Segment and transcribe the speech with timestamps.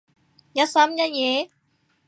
[0.53, 1.51] 一心一意？